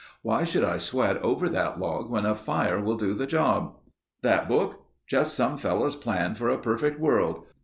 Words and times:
Why 0.23 0.43
should 0.45 0.63
I 0.63 0.77
sweat 0.77 1.21
over 1.21 1.47
that 1.49 1.79
log 1.79 2.09
when 2.09 2.25
a 2.25 2.33
fire 2.33 2.81
will 2.81 2.97
do 2.97 3.13
the 3.13 3.27
job?... 3.27 3.75
That 4.23 4.49
book? 4.49 4.83
Just 5.05 5.35
some 5.35 5.59
fellow's 5.59 5.95
plan 5.95 6.33
for 6.33 6.49
a 6.49 6.57
perfect 6.57 6.99
world. 6.99 7.43